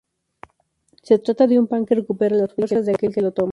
Se 1.03 1.19
trata 1.19 1.45
de 1.45 1.59
un 1.59 1.67
pan 1.67 1.85
que 1.85 1.93
recupera 1.93 2.35
las 2.35 2.51
fuerzas 2.55 2.87
de 2.87 2.93
aquel 2.93 3.13
que 3.13 3.21
lo 3.21 3.33
toma. 3.33 3.49